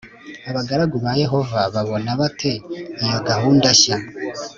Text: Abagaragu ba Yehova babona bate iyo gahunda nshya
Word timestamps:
Abagaragu 0.49 0.95
ba 1.03 1.11
Yehova 1.23 1.59
babona 1.75 2.09
bate 2.19 2.51
iyo 3.05 3.19
gahunda 3.29 3.67
nshya 3.75 3.97